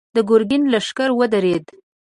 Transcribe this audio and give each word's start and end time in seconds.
د 0.15 0.17
ګرګين 0.29 0.63
لښکر 0.73 1.09
ودرېد. 1.19 1.65